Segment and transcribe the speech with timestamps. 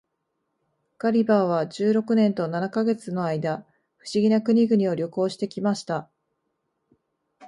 [0.97, 3.67] ガリバーは十六年と七ヵ月の間、
[3.97, 6.09] 不思議な国々を旅行して来ました。